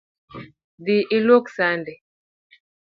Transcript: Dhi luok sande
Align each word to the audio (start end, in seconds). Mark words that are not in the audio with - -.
Dhi 0.85 0.97
luok 1.27 1.45
sande 1.55 1.93